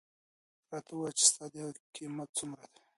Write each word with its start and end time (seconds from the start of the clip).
راته 0.71 0.91
ووایه 0.93 1.15
چې 1.17 1.23
ستا 1.29 1.45
د 1.51 1.55
هغې 1.63 1.81
قیمت 1.95 2.29
څومره 2.37 2.65
دی. 2.73 2.79